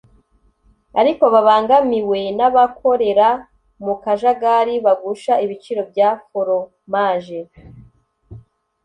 ariko 1.01 1.23
babangamiwe 1.33 2.19
n’abakorera 2.37 3.29
mu 3.85 3.93
kajagari 4.03 4.75
bagusha 4.85 5.33
ibiciro 5.45 5.81
bya 5.91 6.09
foromaje 6.27 7.39